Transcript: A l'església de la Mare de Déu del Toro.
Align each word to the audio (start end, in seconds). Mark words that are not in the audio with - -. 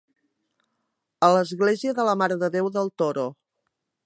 A 1.27 1.29
l'església 1.35 1.93
de 2.01 2.09
la 2.09 2.19
Mare 2.23 2.39
de 2.45 2.53
Déu 2.57 2.75
del 2.79 2.91
Toro. 3.05 3.31